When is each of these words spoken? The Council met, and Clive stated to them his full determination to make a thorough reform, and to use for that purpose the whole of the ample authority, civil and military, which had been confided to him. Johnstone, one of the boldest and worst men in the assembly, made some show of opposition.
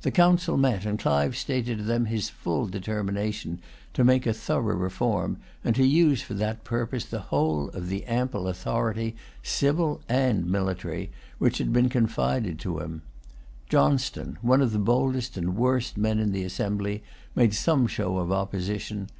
The 0.00 0.10
Council 0.10 0.56
met, 0.56 0.86
and 0.86 0.98
Clive 0.98 1.36
stated 1.36 1.76
to 1.76 1.84
them 1.84 2.06
his 2.06 2.30
full 2.30 2.66
determination 2.68 3.60
to 3.92 4.02
make 4.02 4.24
a 4.26 4.32
thorough 4.32 4.74
reform, 4.76 5.36
and 5.62 5.76
to 5.76 5.84
use 5.84 6.22
for 6.22 6.32
that 6.32 6.64
purpose 6.64 7.04
the 7.04 7.18
whole 7.28 7.68
of 7.72 7.90
the 7.90 8.02
ample 8.06 8.48
authority, 8.48 9.14
civil 9.42 10.00
and 10.08 10.46
military, 10.46 11.10
which 11.36 11.58
had 11.58 11.70
been 11.70 11.90
confided 11.90 12.58
to 12.60 12.78
him. 12.78 13.02
Johnstone, 13.68 14.38
one 14.40 14.62
of 14.62 14.72
the 14.72 14.78
boldest 14.78 15.36
and 15.36 15.54
worst 15.54 15.98
men 15.98 16.18
in 16.18 16.32
the 16.32 16.44
assembly, 16.44 17.02
made 17.34 17.52
some 17.52 17.86
show 17.86 18.16
of 18.16 18.32
opposition. 18.32 19.10